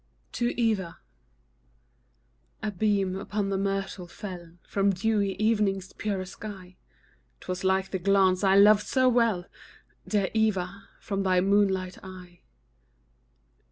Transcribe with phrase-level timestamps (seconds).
[0.31, 0.97] TO EVA.
[2.63, 6.75] A beam upon the myrtle fell From dewy evening's purest sky,
[7.41, 9.45] 'Twas like the glance I love so well,
[10.07, 12.39] Dear Eva, from thy moonlight eye.